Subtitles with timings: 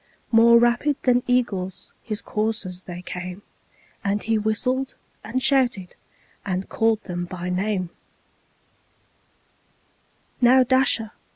[0.31, 3.43] More rapid than eagles his coursers they came,
[4.03, 5.93] And he whistled, and shouted,
[6.43, 7.91] and called them by name;
[10.41, 11.11] "Now, Dasher!